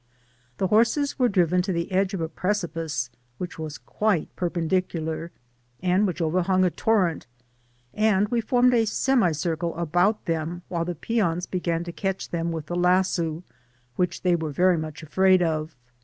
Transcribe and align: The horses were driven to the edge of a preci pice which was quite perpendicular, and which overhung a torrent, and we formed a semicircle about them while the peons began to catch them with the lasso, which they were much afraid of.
The 0.57 0.69
horses 0.69 1.19
were 1.19 1.29
driven 1.29 1.61
to 1.61 1.71
the 1.71 1.91
edge 1.91 2.15
of 2.15 2.21
a 2.21 2.27
preci 2.27 2.73
pice 2.73 3.11
which 3.37 3.59
was 3.59 3.77
quite 3.77 4.35
perpendicular, 4.35 5.29
and 5.79 6.07
which 6.07 6.23
overhung 6.23 6.63
a 6.65 6.71
torrent, 6.71 7.27
and 7.93 8.27
we 8.29 8.41
formed 8.41 8.73
a 8.73 8.87
semicircle 8.87 9.75
about 9.77 10.25
them 10.25 10.63
while 10.69 10.85
the 10.85 10.95
peons 10.95 11.45
began 11.45 11.83
to 11.83 11.91
catch 11.91 12.31
them 12.31 12.51
with 12.51 12.65
the 12.65 12.75
lasso, 12.75 13.43
which 13.95 14.23
they 14.23 14.35
were 14.35 14.75
much 14.75 15.03
afraid 15.03 15.43
of. 15.43 15.75